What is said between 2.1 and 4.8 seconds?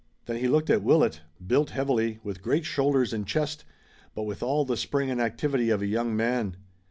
with great shoulders and chest, but with all the